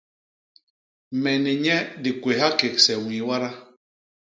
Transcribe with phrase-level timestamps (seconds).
[1.21, 3.49] Me ni nye di kwéha kégse ñwii wada.